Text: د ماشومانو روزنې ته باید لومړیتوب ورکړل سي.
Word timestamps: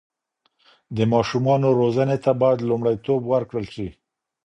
د 0.95 0.97
ماشومانو 1.13 1.67
روزنې 1.79 2.17
ته 2.23 2.31
باید 2.41 2.67
لومړیتوب 2.69 3.21
ورکړل 3.33 3.65
سي. 3.75 3.87